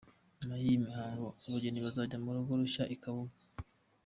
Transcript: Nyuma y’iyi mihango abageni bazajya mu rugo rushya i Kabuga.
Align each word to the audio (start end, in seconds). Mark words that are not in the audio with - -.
Nyuma 0.39 0.55
y’iyi 0.61 0.83
mihango 0.85 1.25
abageni 1.45 1.85
bazajya 1.85 2.17
mu 2.23 2.29
rugo 2.35 2.51
rushya 2.61 2.83
i 2.95 2.97
Kabuga. 3.01 3.35